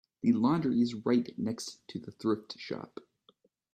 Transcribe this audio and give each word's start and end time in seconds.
The 0.23 0.33
laundry 0.33 0.81
is 0.81 0.95
right 1.05 1.29
next 1.37 1.87
to 1.89 1.99
the 1.99 2.09
thrift 2.09 2.57
shop. 2.57 3.01